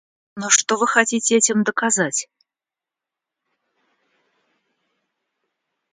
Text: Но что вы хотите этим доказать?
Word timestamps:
Но 0.35 0.49
что 0.49 0.77
вы 0.77 0.87
хотите 0.87 1.35
этим 1.37 1.61
доказать? 1.63 2.27